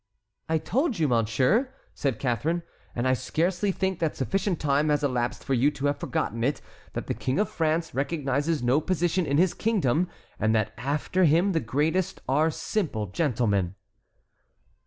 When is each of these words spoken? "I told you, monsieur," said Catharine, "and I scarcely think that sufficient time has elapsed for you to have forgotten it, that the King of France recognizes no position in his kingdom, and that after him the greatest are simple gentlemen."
"I 0.49 0.57
told 0.57 0.97
you, 0.97 1.07
monsieur," 1.07 1.71
said 1.93 2.17
Catharine, 2.17 2.63
"and 2.95 3.07
I 3.07 3.13
scarcely 3.13 3.71
think 3.71 3.99
that 3.99 4.15
sufficient 4.15 4.59
time 4.59 4.89
has 4.89 5.03
elapsed 5.03 5.43
for 5.43 5.53
you 5.53 5.69
to 5.69 5.85
have 5.85 5.99
forgotten 5.99 6.43
it, 6.43 6.59
that 6.93 7.05
the 7.05 7.13
King 7.13 7.37
of 7.37 7.49
France 7.51 7.93
recognizes 7.93 8.63
no 8.63 8.81
position 8.81 9.27
in 9.27 9.37
his 9.37 9.53
kingdom, 9.53 10.09
and 10.39 10.55
that 10.55 10.73
after 10.75 11.25
him 11.25 11.51
the 11.51 11.59
greatest 11.59 12.19
are 12.27 12.49
simple 12.49 13.11
gentlemen." 13.11 13.75